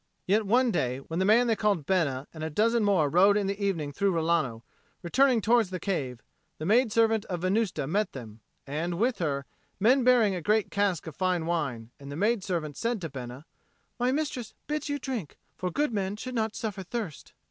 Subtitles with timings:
[0.25, 3.45] Yet one day, when the man they called Bena and a dozen more rode in
[3.45, 4.63] the evening through Rilano,
[5.03, 6.23] returning towards the cave,
[6.57, 9.45] the maid servant of Venusta met them, and, with her,
[9.79, 13.45] men bearing a great cask of fine wine, and the maid servant said to Bena,
[13.99, 17.33] "My mistress bids you drink; for good men should not suffer thirst."